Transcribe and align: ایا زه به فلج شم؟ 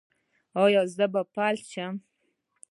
ایا 0.63 0.81
زه 0.95 1.05
به 1.13 1.21
فلج 1.33 1.61
شم؟ 1.73 1.95